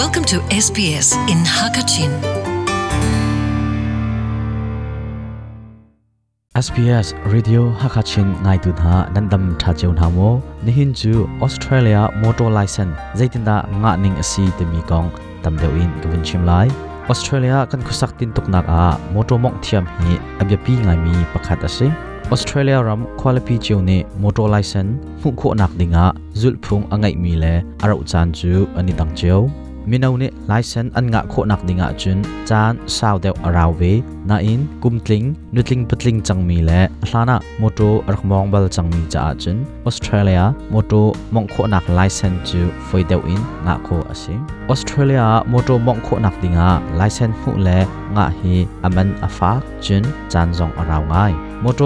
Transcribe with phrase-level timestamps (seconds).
[0.00, 2.12] Welcome to SBS in Hakachin.
[6.66, 7.06] SBS
[7.36, 10.30] Radio Hakachin ngai tu na nandam tha cheun ha mo
[10.64, 11.12] ni hin chu
[11.46, 15.08] Australia motor license zaitin da nga ning asi te mi kong
[15.44, 16.64] tam deu in kevin chim lai
[17.14, 18.84] Australia kan khusak tin tuk nak a
[19.18, 20.12] motor mok thiam hi
[20.44, 21.86] abya pi ngai mi pakhat ase
[22.36, 26.06] Australia ram quality chiu ne motor license mu kho nak dinga
[26.40, 27.54] zulphung angai mi le
[27.84, 29.40] arau chan chu ani tang chiu
[29.86, 34.36] minau ne license an nga kho nak dinga chun chan sau deu araw ve na
[34.36, 39.56] in kumtling nutling patling changmi le hlana moto arkmong bal changmi cha chun
[39.88, 41.00] australia moto
[41.32, 42.58] mong kho nak license chu
[42.90, 44.34] foi deu in nga kho ase
[44.68, 50.02] australia moto mong kho nak dinga license mu le nga hi aman afa chun
[50.32, 51.32] chan jong araw ngai
[51.64, 51.82] มอโต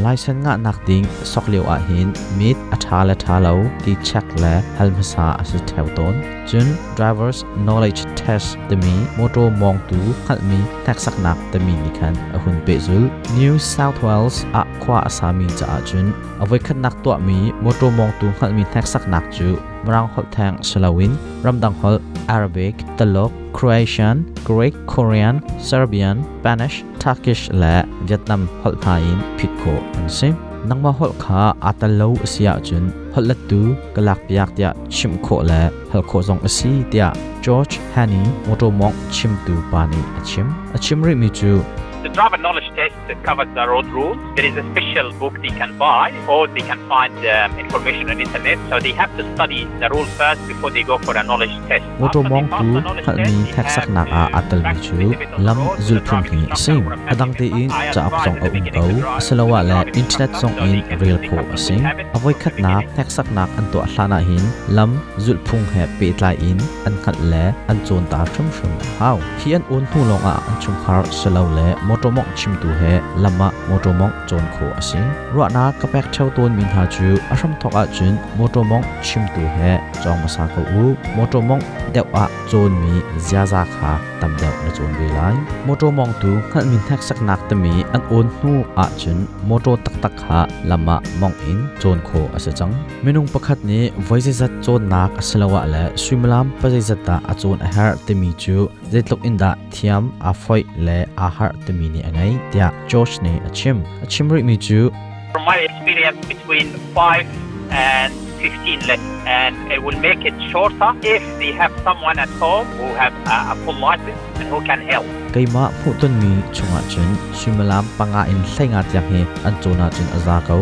[0.00, 2.06] ไลเซนงะนักดิ้งสกเลียวอาหิน
[2.38, 3.52] มีดอัฐาและทาเลา
[3.84, 6.14] ตีเช็คและฮัลมซาอสุเทวตน
[6.50, 6.66] จุน
[6.98, 12.98] drivers k n น w l e d g e test ตมีมอโตมองตูขัดมีแท็กสักนักตมีนิคันอหุนเปซู
[13.38, 16.06] นิวเซาท์เวลส์ s อะควาอสามีจะาจุน
[16.40, 19.48] อไว้ขัดนักตัวมีมอโตมองตูขัดมีแท็กสักนักจู
[19.84, 21.12] marang hol thang salawin
[21.44, 29.74] ramdang hol arabic talok croatian greek korean serbian spanish turkish la vietnam hol thain phitko
[30.00, 30.28] anse
[30.70, 36.02] nangma hol kha atalo asia chun hol tu kalak piak tia chim kho la hol
[36.02, 37.10] kho jong asi tia
[37.42, 41.62] george hani motomok chim tu pani achim achim ri mi chu
[42.02, 44.16] The driver knowledge test covers the road rules.
[44.36, 48.20] There is a special book they can buy or they can find um, information on
[48.20, 48.56] internet.
[48.70, 51.84] So they have to study the rules first before they go for a knowledge test.
[52.00, 54.96] Ngô tô mong tu hạ ni thạc sắc nạc à à tần chú
[55.38, 56.82] lắm dùl p h u n h kinh sinh.
[57.06, 58.66] Hạ đăng tế in t r a áp dòng ở ủng
[59.00, 59.20] cầu.
[59.20, 61.80] Sẽ lâu là internet dòng in real k o ổ sinh.
[62.22, 65.84] vôi khát nạc thạc sắc nạc ăn tọa hạ nạ hin lắm dùl phung hẹ
[66.00, 66.56] bệ lại in
[66.88, 69.16] ăn khát lẽ ăn trồn tá trông trông hào.
[69.40, 72.82] Khi ăn uốn thu lòng à ăn trông khár sẽ lâu lẽ มอโตมองชิมตัวเฮ
[73.24, 75.00] ลามะมอโตมองจนโคอสิ
[75.34, 79.58] รัวนากกระแปกเช่าตัวมินหาจูอาชมทอกอาจุนมอโตมองชิมตัวเฮ
[80.02, 80.82] จองมาสากอู
[81.16, 81.60] มอโตมอง
[81.92, 82.92] เดวอะจนมี
[83.28, 83.90] จาจาขา
[84.20, 85.20] ตำเดวนจนเวไล
[85.66, 89.18] มอโตมองตูขันมินแทกสักนักตมีอันโอนนูอาจุน
[89.48, 90.40] มอโตตักตักหา
[90.70, 92.70] ลามะมองอินจนโคอสิจัง
[93.02, 98.56] เมนุงประคัดนี้ไว้จะจัดจนนักสลาวะและสวิมลามปใจะจัดตาอาจนอาหารตมีจู
[98.92, 103.32] zaitlok inda thiam a foi le a har te mi ni angai tia josh ne
[103.48, 103.76] achim
[104.08, 104.90] chim ri mi chu
[105.32, 107.26] from my experience between 5
[107.70, 108.10] and
[108.40, 112.86] 15 lessons and it will make it shorter if they have someone at home who
[113.00, 115.04] have a, a full license and who can help
[115.36, 117.08] kaima phutun mi chunga chen
[117.42, 120.56] sumalam panga in thainga tiam he an chona chen aza ko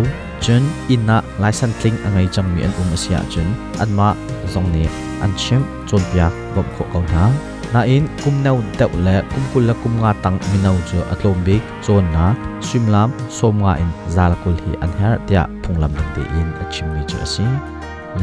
[0.44, 0.62] chen
[0.96, 3.46] inna license tling angai chang mi an um asia chen
[3.84, 4.08] anma
[4.54, 4.84] zong ne
[5.24, 7.26] an chem chon pia gob kho kauna
[7.72, 10.98] na in kum nau deuh le kum kul la kum nga tang mi nau chu
[11.14, 11.54] atlom bi
[11.86, 15.90] chon na swim lam som nga in zal kul hi an her tia phung lam
[15.96, 17.42] dang te in achim mi chu asi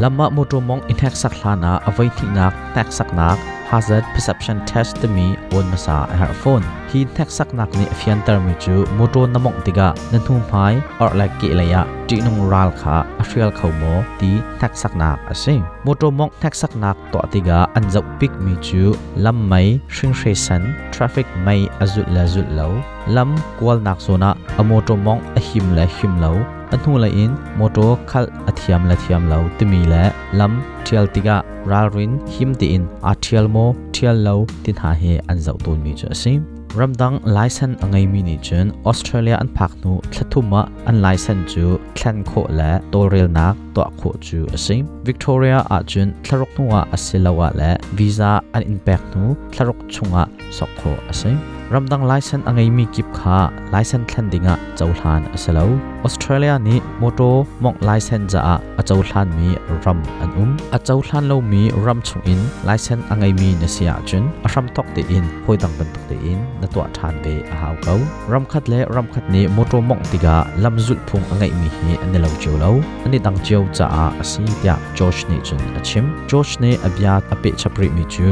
[0.02, 3.38] lama mong in hek sak hlana avai thi nak tak sak nak
[3.74, 5.28] hazard perception test te mi
[5.60, 6.64] on masa her phone
[6.94, 10.38] hi thak sak nak ni fian ter mi chu moto na mong tiga na thum
[10.52, 14.30] phai or like ki laya ti nung ral kha afrial khau mo ti
[14.62, 15.54] thak sak nak ase
[15.90, 18.94] moto mong thak sak nak to tiga an zau pik mi chu
[19.26, 20.64] lam mai shring shre san
[20.98, 22.70] traffic mai azut la zut lo
[23.10, 23.30] lam
[23.60, 26.34] kwal nak sona a moto mong a him la him lo
[26.74, 27.78] อันหัวลอินมอโต
[28.12, 30.06] คัลอธิยมละธิยมเลาตมีและ
[30.40, 31.38] ลำเทียลติกะ
[31.72, 33.58] รารินหิมติอินอาเทียลโม
[33.92, 36.40] เทียลเลาตินหาเฮอันเจ้าตัวมีจะซิม
[36.80, 49.24] รัมดังไลเซนอังไงมินิจนออสเตรเลียอันพักนูทัตุมะอันไลเซนจูแคลนโคและตัวเรียลนักตัวโคจูซิมวิกตอเรียอาจนทารกนัวอัสลาวะและวีซ่าอันอินแพกนู
[49.54, 50.24] ทารกชงะ
[50.58, 50.82] สกโค
[51.22, 53.38] ซิมรัมดังไลเซนอังเอมีกิบขา
[53.72, 55.66] ไลเซนแทนดิงะเจ้าทลานเสลา
[56.04, 57.22] ออสเตรเลียนี้มอโต
[57.64, 59.48] มองไลเซนจะเจ้าทลานมี
[59.86, 60.50] รัมอันอุ้ม
[60.86, 64.24] เจ้าทลานเรามีรัมชงอินไลเซนอังเอมีเนเซียจุน
[64.54, 67.94] รัมตอกเตีินพอยดังเป็นตกเตีินนตัวทานเบอฮาวเขา
[68.34, 72.72] รัมขัดเล่รัมขัดนี้มอโตมองติกาลำจุดพุงอังเอมีเฮีอันเลลเจ้าเล่า
[73.04, 78.30] อันนี้ดังเจ้าจะอาสีเดียจอชเนจุนอาชิมจอชเนอบยาอเปชปริมิจู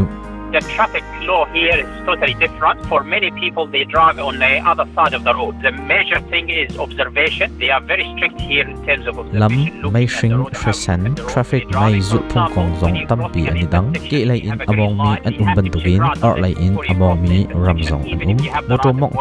[0.54, 2.78] the traffic law here is totally different.
[2.92, 5.54] For many people, they drive on the other side of the road.
[5.62, 7.48] The major thing is observation.
[7.60, 9.82] They are very strict here in terms of observation.
[9.84, 10.32] Lam may shing
[10.62, 14.98] tresan traffic may dụ phong kong dòng tâm bị anh đắng kệ lại in among
[14.98, 16.00] mi an um ban tukin
[16.32, 18.70] or lại in among mi ram dòng an um.
[18.70, 19.14] Một trò mộng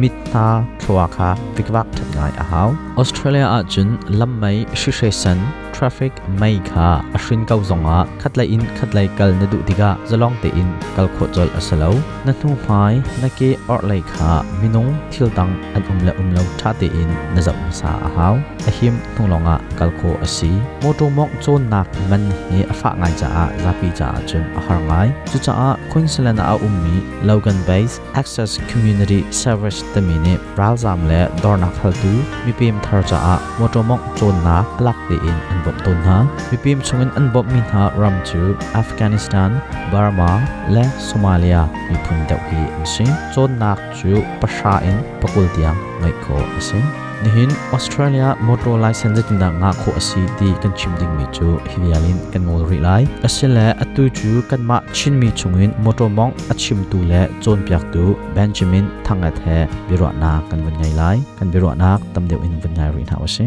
[0.00, 2.64] mít tha chua kha vik vak thật ngại á
[3.00, 5.36] Australia a chun lam mai shishesan
[5.76, 10.48] traffic mai kha ashrin kau zonga khatlai in khatlai kal na du diga zalong te
[10.60, 10.66] in
[10.96, 11.90] kal kho chol asalo
[12.26, 12.92] na thu phai
[13.22, 17.40] na ke or lai kha minung thil tang an umla umlo tha te in na
[17.46, 18.34] zau sa a haw
[18.66, 20.50] a him thulonga kal kho asi
[20.84, 24.80] moto mok chon nak man he afa ngai cha a zapi cha chun a har
[24.90, 26.96] ngai chu cha a Queensland a ummi
[27.28, 32.12] Logan Base Access Community Service tamine pral zam le dorna khal tu
[32.46, 36.18] mi pem ทาร์จาอะวัตรมกจนนักลักดีอินอันบอบตุนฮะ
[36.50, 38.42] วิพิมชงอินอันบอบมินฮะรัมจู
[38.76, 39.50] อัฟกานิสถาน
[39.92, 40.30] บาร์มา
[40.72, 41.58] และโซมาเลีย
[41.88, 46.24] มีพุ่นเดาฮีอินซิงจนนักจูประชาอินปกุลเตียงไม่โค
[46.54, 46.84] อินซิง
[47.24, 51.46] ni Australia motor license tin da nga kho si ti kan chim ding mi chu
[51.68, 56.32] hialin kan ngol ri lai asela atu chu kan ma chin mi chungin motor mong
[56.50, 61.16] achim tu le chon piak tu Benjamin thanga the biro na kan bun ngai lai
[61.40, 63.46] kan biro na tam deu in bun ngai ri na wasi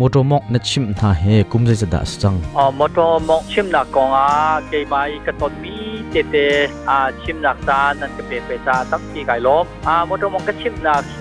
[0.00, 4.26] motor mok na chim tha he kumjai da sang ờ, motor mok chim na konga
[4.70, 5.77] ke mai ka ton mi
[6.10, 6.36] เจเต
[6.88, 11.20] อาชิมนักตานั่นก็เป็นไปจาตั้งที่ไก่ล้มอามตมงก็ชิมนักเฮ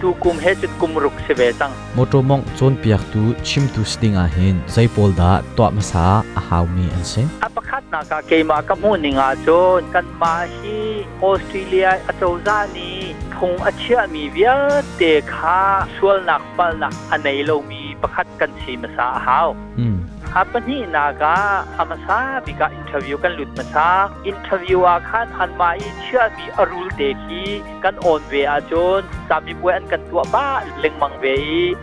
[0.00, 6.04] ตูกุมเฮจุดกุมรุกเสวตังมตมงจนเปียกตูชิมตูสติงอาเห็นใจปลดาตัวมาสา
[6.36, 9.48] อาหาวมีอันเซอัปคัดนักเกมากับมูนิงอาจ
[9.80, 10.76] นกันมาฮี
[11.22, 12.92] ออสเตรเลียอาจซานี
[13.38, 14.50] คงอาเชียมีเวีย
[14.96, 15.02] เต
[15.32, 15.58] คา
[15.94, 19.48] ชวนนักปลนักอันไหนเรามีประคัดกันชีมาสาหาว
[19.80, 19.96] อืม
[20.36, 21.36] อาปนีนากา
[21.78, 23.88] อมาซาบิกาอินเทอร์วิวกันลุดมาซา
[24.26, 27.46] อินเทอร์วิวอาคันฮันอมเชี่อบีอรูลเดกี
[27.84, 30.48] กันโอนเวอาจนสามีเ่วยอันกันตัวบ้า
[30.78, 31.24] เล็งมังเว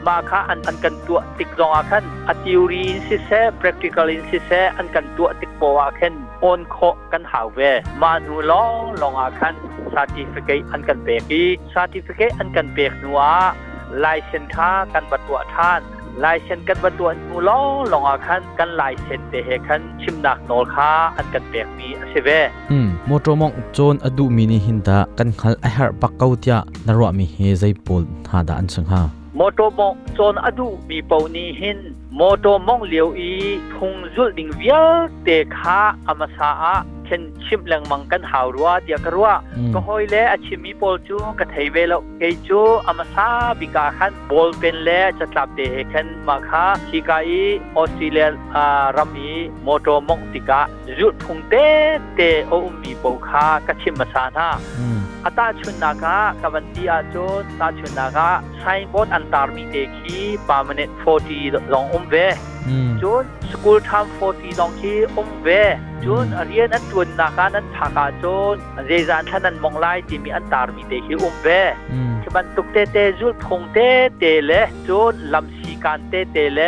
[0.07, 6.77] มาค่ะอันอันกันตัวติกรองอาคันอัติวรีนซิเซ่ practical ินซิเซ่อันกันตัวติกโปอาคันโอนโค
[7.11, 7.59] กันหาเว
[8.01, 9.53] มาดูลองลองอาคัน
[9.93, 13.21] สาธิตเกอันกันเปกีสาธิตเกอันกันเปกนัว
[13.99, 15.83] ไลเซนท่ากันบัตรวท่าน
[16.23, 17.59] ลายเซนกันบตัวนูล้อ
[17.93, 22.29] ลองอาคันกันลายเซนเตเฮคันชิมนักนอลค้าอันกันเปียกมีอเซเว
[22.71, 26.51] อืมมอตรมองจนอดูมินิหินดากันขัลไอฮาร์ปักเกาตย
[26.87, 29.01] นรวมีเฮใจปูลหาดาอันสังหา
[29.39, 31.77] มอตรมองจนอดูมีปนีหิน
[32.19, 33.31] มอตรมองเลียวอี
[33.75, 34.75] คงจุดดิงเวีย
[35.23, 36.49] เตะขาอมาซา
[37.13, 39.29] ชนชิมแรงมังกันหาวรัวเดียกรัว
[39.73, 43.29] ก็หอยเลอชิมีบอลจูกระเทยเวลเกจูอามาซา
[43.59, 47.43] บิกาขันบอลเป็นเล่จะกลับเดเฮขันมาคาฮิกาอี
[47.77, 48.29] ออสเตรเลีย
[48.97, 49.29] รามี
[49.63, 50.61] โมโตมงติกะ
[50.99, 51.53] จุดพุงเต
[52.15, 54.49] เตโอมีโปคากระชิมมาซานา
[55.25, 57.25] อาตาชุนนากะกับันตีอาจู
[57.59, 60.17] ตาชุนนากะไซบอดอันตารมีเตคี
[60.47, 61.39] ปามเนตโฟตี
[61.73, 62.15] ลองอุ้มเว
[63.03, 65.47] จูนสกูลทำโฟตีลองคีอุ้มเว
[66.03, 68.55] จูนเรียนอันจวนนาการนั้นทากาจูน
[68.87, 71.47] เรจานท่านนั้นมองไล่ที่มีอันตารมีเด็ีอุ้มเว
[72.21, 73.77] ที่มันตุกเตเตจูนพงเต
[74.19, 74.51] เตเล
[74.87, 76.61] จูนลำสีการเตเตเล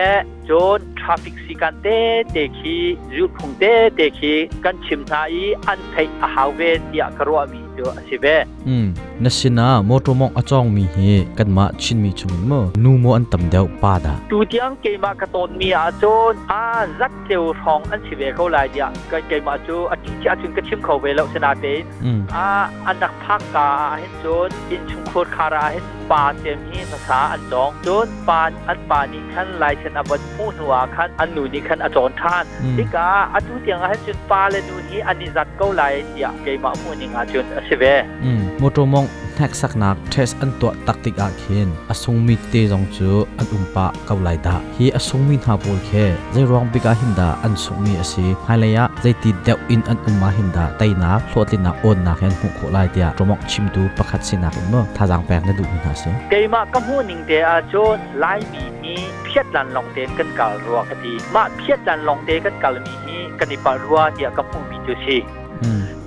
[0.50, 1.88] จูนทราฟิกสีการเต
[2.32, 2.78] เตคี
[3.16, 3.64] จูนพงเต
[3.96, 4.34] เตคี
[4.66, 5.36] กันชิมทาย
[5.68, 8.86] อันไทยอาหาเวียอักรัวมีตัวสิเอืม
[9.24, 11.08] นสินะมอตมองอจองมีเหฮ
[11.38, 16.64] กันมาชินมีชุมมัอนูโมอันตำเดาป่าดาตูเตียงเกมากะตนมีอาจนอา
[17.00, 21.66] จัดเจ้าทองอันสิเบเขาลายเดียกันเกยมาจูอจิจาจึงกระชิมเขาเวลอสนาเต
[22.04, 22.48] อือา
[22.88, 23.68] อันดักพักกา
[23.98, 32.44] เนจนอินชุมคูคาราเนปาเตมี่ภาษาอันจองจูนปาอันป่านิคันลายเชนอบันผู้หัวขั้นอันหนูนิคันอจอนท่าน
[32.76, 37.84] ที่กาอจูเตียงอาเฮจุนปาเลนูนี้อันนิจัดเขาลายเดียกเกมาอมูนิงาจนสิเว
[38.24, 39.06] อืมมตรมง
[39.36, 45.90] แท็กสักนักเทสอันตัวตักติกอาเขนอสงมีเตจงจูอันอุมปะกับไหลตาฮีอสงมีฮาบูลเค
[46.34, 57.76] ใจรองปิกาหินดาอันสงมีอสีไฮเลียะใจติดเดวอินอันอุมาหินดาไตนาโลวินากอนนักเห็นหุนโคไลเตียตรมงชิมดูประคัดสินักอิมืมอท่าจางแปลงในดูมินาเสียเกยมากำหูนิงเดียร์จจ
[58.20, 65.20] ไลมีนี้เพียดลันลองเตนกันกาลรัวคดีมาเพียดลันลองเตกันกาลมีนี้กันิปารัวเดียกับผู้มีจุชี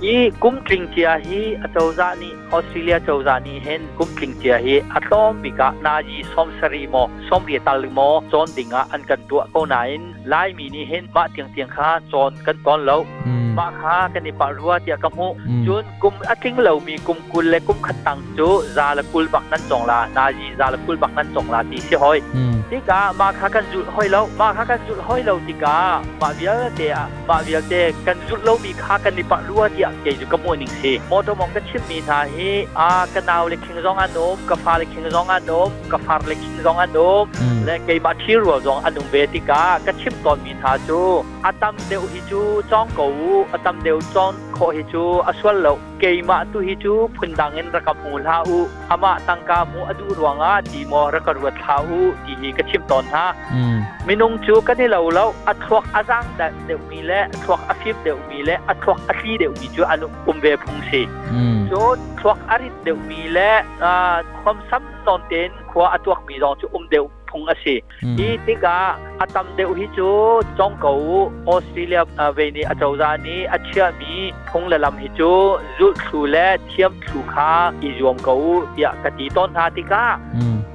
[0.05, 1.65] ยี่กุ้มจริงเชียฮีอ
[1.99, 6.95] จาานีออสเตรเลียจาานีเห็นกุ้มจริงเชียฮีอตอมบิกานาจีสมสรีโม
[7.27, 7.99] สมเรตาลโม
[8.31, 9.75] จอนดิงะอันกันตัวก็ไหน
[10.29, 12.99] ไลามีนี่เห็นมาเตียงเตียงข้าจอนกันตอนเลว
[13.57, 15.27] มาข้ากันในปารัวเดียกมุ
[15.65, 22.17] จุนกุมอัจิงเหลามีกุมกุลและกุมขัดตังจูจาลกุลบักนั้นจงลานาจีจาลกุลบักนั้นจงลาดีเสียหอย
[22.69, 25.77] ตีกามาค้ากันจุดห้อยเลามาค้ากันจุดห้อยเลาตีกา
[26.21, 32.49] มาเบียเตะมาเบียเตะกันจุดเลามีข้ากันในปารัวเดีย yang ke ju ka mo ning si mo mong cái chim mi tha hi
[32.87, 35.71] a ka naw le khing zong an om ka fa le khing zong an om
[35.93, 37.25] ka far le khing zong an om
[37.69, 40.53] le ke ma chi ro zong an um ve ti ka ka chim ton mi
[40.61, 41.01] tha chu
[41.51, 42.43] atam đều hi chu
[42.73, 43.09] chong ko
[43.59, 45.67] atam đều chong ขอฮิจูอัชวลโล
[45.99, 48.57] เกมาตุฮิจูพันดังเงินระกับมูลฮาอู
[48.91, 53.25] อามาตังกามูอดูรวงอาดีมอระกับวัดฮาอูดีฮีกระชิมตอนฮะ
[54.07, 61.01] มินงจูกันเราเล่าอัทวักอาจังแต่เดี๋ยวมีและอัทวักอาฟิบเดี๋ยวมีและอัทวักอาฟีเดี๋ยวมีจูอันุอุมเวพุงสี
[61.71, 61.83] จู
[62.19, 63.51] ทวักอาริเดี๋ยวมีและ
[64.41, 67.75] ความซ้ำตอนเต้นขวาอัทวักมีรองจูอุมเดี๋ยวพงอสิ
[68.17, 68.77] อีติกา
[69.19, 70.11] อตัมเดอฮิจู
[70.59, 70.93] จงเกา
[71.49, 72.03] ออสเตรเลีย
[72.35, 74.13] เวนีอาจารานีอาเชียมี
[74.49, 75.31] พงละลำฮิจู
[75.77, 76.35] จุดสูเล
[76.67, 77.51] เทียมสูขา
[77.83, 78.35] อีรวมเกา
[78.77, 80.05] อยากกติต้นฮาติกา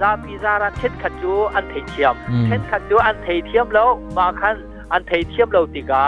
[0.00, 4.56] ซาปิซาราเช็ดขัดจู อันเทเทียม เช็ดขัดจูอันเทเทียมแล้วมาคัน
[4.92, 6.06] อันเทเทียมเราติกา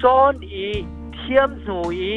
[0.00, 0.66] จอนอี
[1.14, 2.16] เทียมหนูอี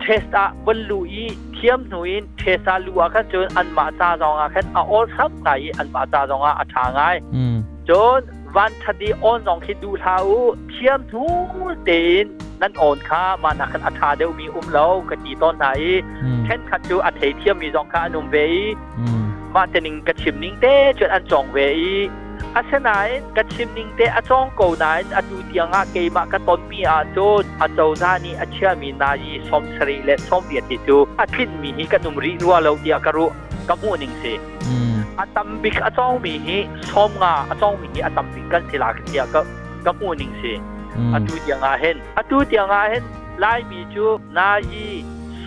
[0.00, 5.48] เทสตาบรรลุอีเทียมหนุยเทซาลูอาคันจนอันมาจาจองอาคันอาออลซับไง
[5.78, 7.00] อันมาจาจองอาอาชาไง
[7.88, 8.20] จน
[8.56, 10.16] วันทดีออนนองคิดดูเท้า
[10.70, 11.22] เทียมทู
[11.84, 11.90] เต
[12.22, 12.24] น
[12.60, 15.66] นั่นอ่อนค่ามานักขันอาชาเดียวมีอุ้มแล้วกะจีตอนไหน
[16.44, 18.36] เช่นขัดจูอัเทียมมีจองค่านุ่มเว
[19.54, 21.58] มาเตนิงกระชิมนิงเต้จนอันจองเว
[22.56, 22.90] อาเซนไน
[23.36, 33.26] กัชิมนิงเตอาจองโกนัยอาดูเตียงอาเกยมากัตอนมีอาจูนอาเจ้าหน้านี้อาเชื่มีนายสมศรีและสมเดียติจูอาทิตมีฮีกันุมรีรัวเลวเดียกรุ
[33.68, 34.24] กับมูนิงเซ
[35.18, 36.58] อาตัมบิกอาจองมีฮี
[36.90, 39.44] สมงาอาจองมีฮีอาตัมบิกกันสิลาเดียกับ
[39.84, 40.42] กับมูนิงเซ
[41.14, 43.02] อาดูเตียงอาเห็นอาดูเตียงอาเห็น
[43.44, 44.04] ลายมีจู
[44.38, 44.72] นาย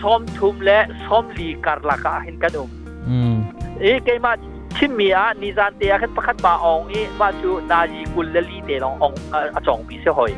[0.18, 2.68] มทุมและสมลีการลักอาเห็นกันุม
[3.80, 4.32] เอ๊เกยมา
[4.78, 10.32] ชิมมีอนิจันเตียขึ้นประคัดบาอองอีว่าจูนายกุลเลลีเตลององอาจองบีเซีหอย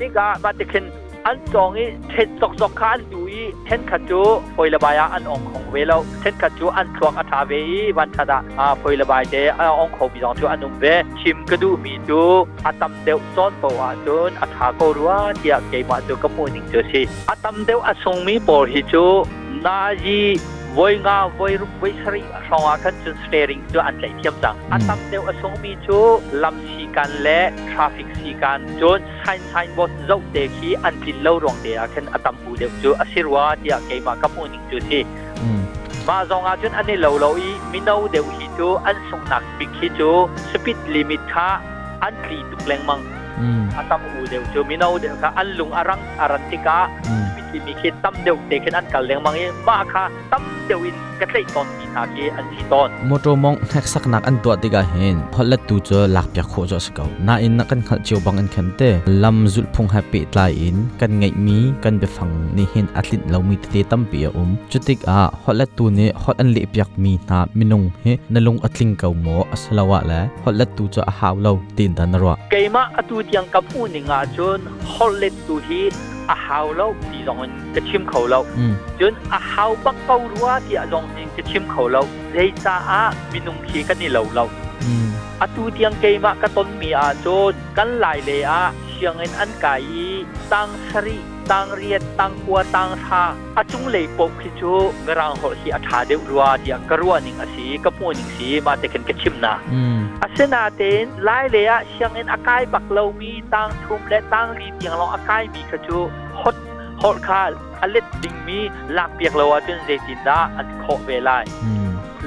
[0.00, 0.86] นี่ก็มาติขึ้น
[1.26, 4.20] อันจองอีเท็สอกสอกข้านดูอีเท็นขัดจู
[4.56, 10.84] ฝอยระบายอันองของเวลาเท็นขัดจูอันทวงอัตาเวอีวันทดาอาฝอยระบายเดอองของมีจองจูอันนุ่มเว
[11.20, 12.22] ชิมกระดูมีจู
[12.66, 19.06] อัตมเดวซ้อนปวาจูอัตากรัวเดียเกมาจูกมูนิ่งจูชีอัตมเดวอสงมีปอฮิจู
[19.64, 20.24] นายี
[20.76, 25.98] วยงาวยรุกวยสรีสองอาคันจุนสเตริงจูอันใจเทียมจังอันตั้มเดียวอสงมีจู
[26.44, 27.38] ลำชีกันและ
[27.70, 35.04] ทราฟิกสีกันจนชายชายบนเจ้เด็คีอันจินเล่ารองเดียคันอันตั้มบูเดียวจูอสิรวาเดียเกมากับอุนิจูที่
[36.08, 40.10] มาสองอาจุนอันนี้เล่าเล่าอีมีนเอาเดียวฮิจูอันสงนักบิคฮิจู
[40.50, 41.48] สปิดลิมิตค่ะ
[42.02, 43.00] อันตรีตุกแรงมัง
[43.76, 46.78] อันตั้มบูเดียวจูมีนเอาเดียวค่ะอันลุงอารังอารันติกา
[47.50, 58.88] ทีมีคิตั้มเดียวเด็กนั้นกันเลงมังยิมาค่ะตั้มเดียวอินก็ใช่ตอนที่นาเกออันที่ตอนมอโตมงแท็กสักนักอันตัวติกาเห็นพอเล็ดตูเจอหลักเปียกโคจะสกาวน่าอินนักกันขัดเจียวบังอันเข็มเต้
[59.24, 75.84] ลำจุดพงแฮปปี้ตายอินกันไงมีกันไปฟังนี่เห็นอาทิตย์เรามีติดตั้มเปียอุ้มจุดติกอ่ะพอเล็ดตูเนี่ยพออันเล็บเปียกมีนามินงเฮนั่งลงอัลลิงเก่าหมอสละวะแล้วพอเล็ดตูวเจอหาวเราตินดันรัวเกย์มาอัตุเที่ยงกับอุ่นงาจนพอเล็ดตูฮี
[76.30, 77.42] อาหารลูกทีร้อง
[77.74, 78.44] กระชิมเขาลูก
[79.00, 81.04] จนอาหารบักเกาลัวที่ร้อง
[81.36, 84.50] กระชิมเขาลูกในซาอามีนุ่งขี้กันนี่เราลูก
[85.40, 89.76] อาตูเตียงเกมะก็ตนมีอาจนกันหลายเลยอาเชียงเงินอันไก่
[90.52, 91.18] ตั้งสรี
[91.50, 93.22] ตังเรียนตังกัวตังชา
[93.56, 94.74] อาจุงเลยปกคิจู
[95.04, 99.54] งรังหอสีอาชาเดือรัวเดียกรัวนิงอาศีกปวนิงสีมาเตกันกชิมนะ
[100.22, 105.98] อาเซนาเตนไล่เลยอะเชียงเอ็นอากายบักเรามีตังทุมและตังรีเดียงเราอากายมีคิจู
[106.40, 106.56] ฮด
[107.02, 107.42] ฮดคา
[107.82, 108.58] อเล็ดดิงมี
[108.96, 111.30] ลากเปียกเราจนเจตินดาอันโคเวไล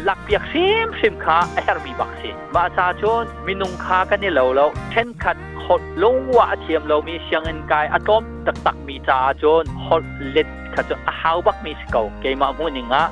[0.09, 13.03] ลักเปียกซิมซิมคาเอาร์บีบักซีมาชาชนมินุงคากันนี่เหลาเราเช่นขัดขดลงว่าเทียมเรามีเชียงเงินกายอะตอมตักตักมีจาจนขดเล็ดขัดจนอาหาวบักมีสเกาเกมามุ่นิงอ่ะ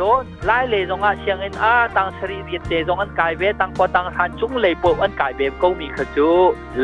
[0.46, 6.30] หลายเลยงั้นเชียงอินอาตังสริเดียดเดีตงอั้นกายเวตังก็ตังหันจุงเลยปวอันกายเบก็มีขจู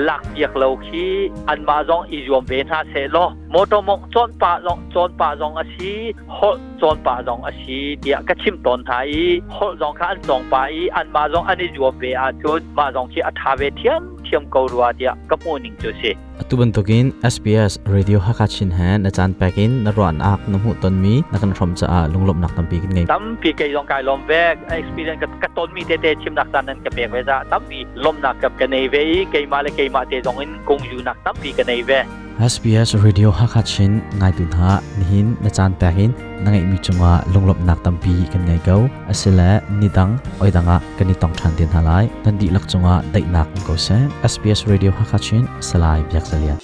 [0.03, 1.15] หลักเดียกเลาขี้
[1.49, 3.17] อันมาจงอีจวบเวนฮาเซโล
[3.53, 5.93] มอตมกจอนป่าจงจอนป่าจงอาชี
[6.37, 9.09] หดจอนป่าจงอาชีเดียกก็ชิมตอนไทย
[9.57, 10.57] หดจงข้าอันจงไป
[10.97, 14.01] อันมาจงอันอีจวบเวอาจุดมาจงที่อัฐาเวเทียง
[14.31, 19.11] thiam ko ruwa dia ka morning chu si atuban tokin SBS radio hakachin han na
[19.17, 22.37] chan pakin na ruan ak na mu ton mi na kan from cha a lunglop
[22.45, 24.43] nak tam pi kin ngai tam pi kai long kai lom ve
[24.79, 27.63] experience ka ton mi te te chim nak tan nan ka pe ve za tam
[27.73, 29.01] pi lom nak kap ka nei ve
[29.35, 31.81] kai ma le kai ma te jong in kong ju nak tam pi ka nei
[31.93, 32.01] ve
[32.47, 36.11] SBS Radio Hakachin ngai tun ha nihin na chan ta hin
[36.45, 38.77] na ngai mi chunga longlop nak e, tampi kan ngai go
[39.13, 39.47] asila
[39.83, 43.99] nidang oidanga kani tong than tin halai nan di lak chunga dai nak ko se
[44.33, 46.55] SBS Radio Hakachin salai byak salia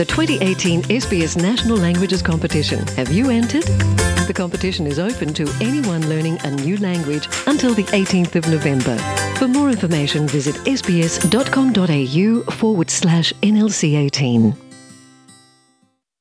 [0.00, 3.68] The 2018 SBS National Languages Competition have you entered
[4.28, 8.96] The competition is open to anyone learning a new language until the 18th of November.
[9.38, 12.26] For more information, visit sbs.com.au
[12.60, 14.65] forward slash NLC 18.